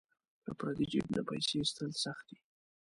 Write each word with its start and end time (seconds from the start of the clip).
له 0.45 0.51
پردي 0.57 0.85
جیب 0.91 1.05
نه 1.15 1.21
پیسې 1.29 1.55
ایستل 1.59 1.91
سخت 2.03 2.25
دي. 2.29 2.37